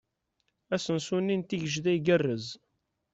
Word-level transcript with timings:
Asensu-nni 0.75 1.35
n 1.37 1.41
Tigejda 1.43 1.91
igarrez. 1.97 2.45